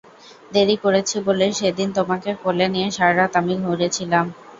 [0.51, 4.25] দেরি করেছি বলে সেদিন তোমাকে কোলে নিয়ে সারা রাত আমি ঘুরেছিলাম।